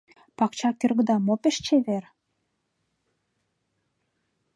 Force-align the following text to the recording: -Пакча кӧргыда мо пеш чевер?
-Пакча 0.37 0.69
кӧргыда 0.79 1.15
мо 1.25 1.33
пеш 1.43 1.55
чевер? 1.65 2.03